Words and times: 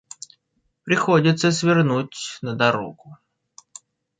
Приходится 0.81 1.51
свернуть 1.51 2.39
на 2.41 2.55
дорогу. 2.55 3.19